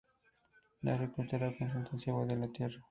De 0.81 0.91
agricultura 0.91 1.55
con 1.55 1.67
uso 1.67 1.77
intensivo 1.77 2.25
de 2.25 2.35
la 2.35 2.47
tierra. 2.47 2.79